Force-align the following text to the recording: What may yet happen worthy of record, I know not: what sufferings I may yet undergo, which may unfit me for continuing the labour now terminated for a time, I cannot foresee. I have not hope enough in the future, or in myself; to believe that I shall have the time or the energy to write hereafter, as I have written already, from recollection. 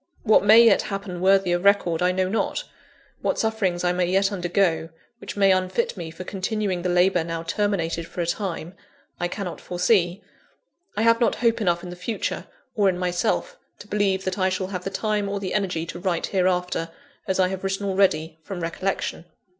What 0.23 0.43
may 0.43 0.63
yet 0.63 0.81
happen 0.81 1.21
worthy 1.21 1.51
of 1.51 1.63
record, 1.63 2.01
I 2.01 2.11
know 2.11 2.27
not: 2.27 2.63
what 3.21 3.37
sufferings 3.37 3.83
I 3.83 3.91
may 3.93 4.07
yet 4.07 4.31
undergo, 4.31 4.89
which 5.19 5.37
may 5.37 5.51
unfit 5.51 5.95
me 5.95 6.09
for 6.09 6.23
continuing 6.23 6.81
the 6.81 6.89
labour 6.89 7.23
now 7.23 7.43
terminated 7.43 8.07
for 8.07 8.19
a 8.21 8.25
time, 8.25 8.73
I 9.19 9.27
cannot 9.27 9.61
foresee. 9.61 10.23
I 10.97 11.03
have 11.03 11.21
not 11.21 11.35
hope 11.35 11.61
enough 11.61 11.83
in 11.83 11.91
the 11.91 11.95
future, 11.95 12.47
or 12.73 12.89
in 12.89 12.97
myself; 12.97 13.59
to 13.77 13.87
believe 13.87 14.23
that 14.25 14.39
I 14.39 14.49
shall 14.49 14.69
have 14.69 14.85
the 14.85 14.89
time 14.89 15.29
or 15.29 15.39
the 15.39 15.53
energy 15.53 15.85
to 15.85 15.99
write 15.99 16.25
hereafter, 16.25 16.89
as 17.27 17.39
I 17.39 17.49
have 17.49 17.63
written 17.63 17.85
already, 17.85 18.39
from 18.41 18.59
recollection. 18.59 19.25